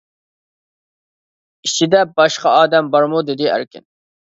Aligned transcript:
ئىچىدە 1.69 2.03
باشقا 2.19 2.59
ئادەم 2.59 2.95
بارمۇ 2.99 3.27
دېدى 3.33 3.57
ئەركىن. 3.57 3.93